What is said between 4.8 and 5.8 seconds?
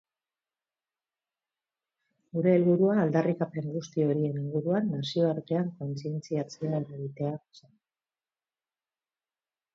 nazioartean